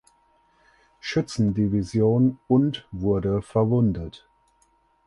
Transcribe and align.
Schützendivision 0.99 2.39
und 2.47 2.87
wurde 2.91 3.43
verwundet. 3.43 4.25